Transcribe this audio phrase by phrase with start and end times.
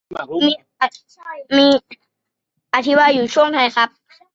[0.41, 0.51] มี
[2.75, 3.89] อธิบายอยู่ช่วงท้ายครับ